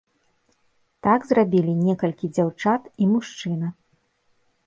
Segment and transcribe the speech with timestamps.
[1.07, 3.67] Так зрабілі некалькі дзяўчат і мужчына.